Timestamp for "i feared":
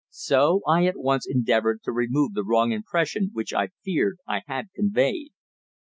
3.53-4.17